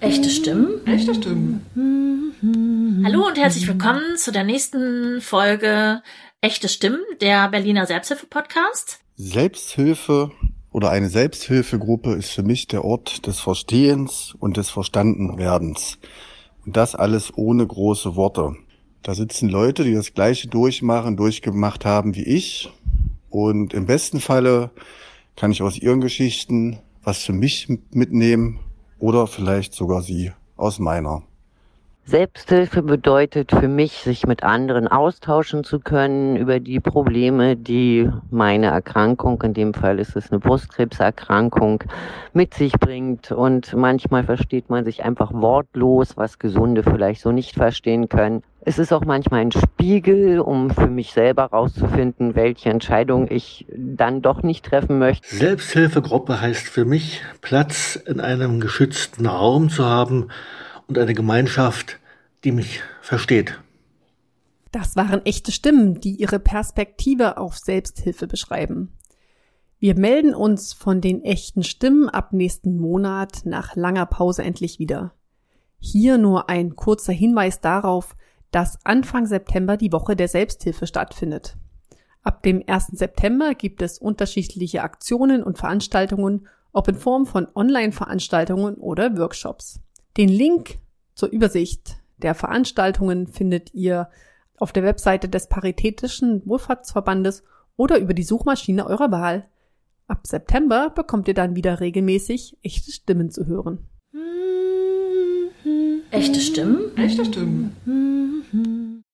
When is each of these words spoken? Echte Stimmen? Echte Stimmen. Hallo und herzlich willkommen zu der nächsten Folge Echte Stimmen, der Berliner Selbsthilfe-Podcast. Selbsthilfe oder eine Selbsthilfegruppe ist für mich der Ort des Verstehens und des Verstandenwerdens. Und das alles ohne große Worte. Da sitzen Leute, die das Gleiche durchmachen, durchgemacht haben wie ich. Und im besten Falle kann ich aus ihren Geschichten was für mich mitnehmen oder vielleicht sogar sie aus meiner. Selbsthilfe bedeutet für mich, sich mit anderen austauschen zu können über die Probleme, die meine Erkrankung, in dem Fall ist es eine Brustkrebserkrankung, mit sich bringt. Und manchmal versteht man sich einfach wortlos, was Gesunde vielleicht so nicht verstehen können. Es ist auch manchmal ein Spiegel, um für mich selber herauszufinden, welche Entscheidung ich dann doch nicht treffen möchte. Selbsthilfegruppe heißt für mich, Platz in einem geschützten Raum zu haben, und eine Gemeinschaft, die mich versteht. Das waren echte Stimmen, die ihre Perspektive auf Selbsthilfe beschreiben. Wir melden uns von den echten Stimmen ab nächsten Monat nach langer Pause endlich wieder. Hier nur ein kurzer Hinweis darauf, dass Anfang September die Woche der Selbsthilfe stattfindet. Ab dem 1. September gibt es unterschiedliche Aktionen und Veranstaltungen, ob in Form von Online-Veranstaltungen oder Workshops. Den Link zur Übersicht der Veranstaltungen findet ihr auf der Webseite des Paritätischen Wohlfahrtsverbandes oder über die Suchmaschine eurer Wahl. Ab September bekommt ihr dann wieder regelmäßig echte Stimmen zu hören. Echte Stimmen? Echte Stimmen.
Echte 0.00 0.30
Stimmen? 0.30 0.86
Echte 0.86 1.14
Stimmen. 1.14 3.02
Hallo 3.04 3.26
und 3.26 3.36
herzlich 3.36 3.68
willkommen 3.68 4.16
zu 4.16 4.32
der 4.32 4.44
nächsten 4.44 5.20
Folge 5.20 6.02
Echte 6.40 6.68
Stimmen, 6.68 7.00
der 7.20 7.48
Berliner 7.48 7.86
Selbsthilfe-Podcast. 7.86 9.00
Selbsthilfe 9.16 10.30
oder 10.72 10.90
eine 10.90 11.10
Selbsthilfegruppe 11.10 12.14
ist 12.14 12.30
für 12.30 12.42
mich 12.42 12.66
der 12.66 12.84
Ort 12.84 13.26
des 13.26 13.40
Verstehens 13.40 14.34
und 14.38 14.56
des 14.56 14.70
Verstandenwerdens. 14.70 15.98
Und 16.64 16.76
das 16.76 16.94
alles 16.94 17.32
ohne 17.36 17.66
große 17.66 18.16
Worte. 18.16 18.56
Da 19.02 19.14
sitzen 19.14 19.48
Leute, 19.50 19.84
die 19.84 19.94
das 19.94 20.14
Gleiche 20.14 20.48
durchmachen, 20.48 21.18
durchgemacht 21.18 21.84
haben 21.84 22.14
wie 22.14 22.24
ich. 22.24 22.70
Und 23.28 23.74
im 23.74 23.84
besten 23.84 24.20
Falle 24.20 24.70
kann 25.36 25.52
ich 25.52 25.62
aus 25.62 25.76
ihren 25.76 26.00
Geschichten 26.00 26.78
was 27.02 27.22
für 27.22 27.32
mich 27.32 27.68
mitnehmen 27.90 28.60
oder 29.00 29.26
vielleicht 29.26 29.74
sogar 29.74 30.02
sie 30.02 30.32
aus 30.56 30.78
meiner. 30.78 31.22
Selbsthilfe 32.04 32.82
bedeutet 32.82 33.52
für 33.52 33.68
mich, 33.68 33.92
sich 33.92 34.26
mit 34.26 34.42
anderen 34.42 34.88
austauschen 34.88 35.62
zu 35.62 35.78
können 35.78 36.34
über 36.36 36.58
die 36.58 36.80
Probleme, 36.80 37.56
die 37.56 38.10
meine 38.30 38.66
Erkrankung, 38.66 39.40
in 39.42 39.54
dem 39.54 39.74
Fall 39.74 40.00
ist 40.00 40.16
es 40.16 40.32
eine 40.32 40.40
Brustkrebserkrankung, 40.40 41.84
mit 42.32 42.54
sich 42.54 42.72
bringt. 42.72 43.30
Und 43.30 43.74
manchmal 43.74 44.24
versteht 44.24 44.70
man 44.70 44.84
sich 44.84 45.04
einfach 45.04 45.32
wortlos, 45.32 46.16
was 46.16 46.40
Gesunde 46.40 46.82
vielleicht 46.82 47.20
so 47.20 47.30
nicht 47.30 47.54
verstehen 47.54 48.08
können. 48.08 48.42
Es 48.62 48.78
ist 48.78 48.92
auch 48.92 49.04
manchmal 49.04 49.40
ein 49.40 49.52
Spiegel, 49.52 50.40
um 50.40 50.70
für 50.70 50.88
mich 50.88 51.12
selber 51.12 51.42
herauszufinden, 51.44 52.34
welche 52.34 52.68
Entscheidung 52.68 53.28
ich 53.30 53.66
dann 53.74 54.20
doch 54.20 54.42
nicht 54.42 54.66
treffen 54.66 54.98
möchte. 54.98 55.34
Selbsthilfegruppe 55.34 56.40
heißt 56.40 56.68
für 56.68 56.84
mich, 56.84 57.22
Platz 57.40 57.96
in 57.96 58.20
einem 58.20 58.60
geschützten 58.60 59.26
Raum 59.26 59.70
zu 59.70 59.86
haben, 59.86 60.28
und 60.90 60.98
eine 60.98 61.14
Gemeinschaft, 61.14 62.00
die 62.44 62.52
mich 62.52 62.80
versteht. 63.00 63.58
Das 64.72 64.96
waren 64.96 65.24
echte 65.24 65.52
Stimmen, 65.52 66.00
die 66.00 66.16
ihre 66.16 66.40
Perspektive 66.40 67.38
auf 67.38 67.56
Selbsthilfe 67.56 68.26
beschreiben. 68.26 68.92
Wir 69.78 69.96
melden 69.96 70.34
uns 70.34 70.72
von 70.72 71.00
den 71.00 71.24
echten 71.24 71.62
Stimmen 71.62 72.08
ab 72.08 72.32
nächsten 72.32 72.76
Monat 72.78 73.42
nach 73.44 73.76
langer 73.76 74.04
Pause 74.04 74.42
endlich 74.42 74.78
wieder. 74.78 75.14
Hier 75.78 76.18
nur 76.18 76.50
ein 76.50 76.76
kurzer 76.76 77.12
Hinweis 77.12 77.60
darauf, 77.60 78.16
dass 78.50 78.84
Anfang 78.84 79.26
September 79.26 79.76
die 79.76 79.92
Woche 79.92 80.16
der 80.16 80.28
Selbsthilfe 80.28 80.86
stattfindet. 80.86 81.56
Ab 82.22 82.42
dem 82.42 82.62
1. 82.66 82.88
September 82.88 83.54
gibt 83.54 83.80
es 83.80 83.98
unterschiedliche 83.98 84.82
Aktionen 84.82 85.42
und 85.42 85.56
Veranstaltungen, 85.56 86.48
ob 86.72 86.88
in 86.88 86.96
Form 86.96 87.26
von 87.26 87.46
Online-Veranstaltungen 87.54 88.74
oder 88.74 89.16
Workshops. 89.16 89.80
Den 90.16 90.28
Link 90.28 90.78
zur 91.14 91.30
Übersicht 91.30 91.98
der 92.18 92.34
Veranstaltungen 92.34 93.26
findet 93.26 93.72
ihr 93.74 94.10
auf 94.56 94.72
der 94.72 94.82
Webseite 94.82 95.28
des 95.28 95.48
Paritätischen 95.48 96.42
Wohlfahrtsverbandes 96.46 97.42
oder 97.76 97.98
über 97.98 98.12
die 98.12 98.22
Suchmaschine 98.22 98.86
eurer 98.86 99.10
Wahl. 99.10 99.48
Ab 100.06 100.26
September 100.26 100.90
bekommt 100.90 101.28
ihr 101.28 101.34
dann 101.34 101.54
wieder 101.56 101.80
regelmäßig 101.80 102.58
echte 102.62 102.90
Stimmen 102.90 103.30
zu 103.30 103.46
hören. 103.46 103.86
Echte 106.10 106.40
Stimmen? 106.40 106.96
Echte 106.96 107.24
Stimmen. 107.24 107.76